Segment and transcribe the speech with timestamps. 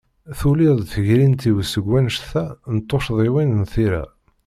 [0.37, 4.05] Tuli-d tegrint-iw seg wanect-a n tucḍiwin n tira.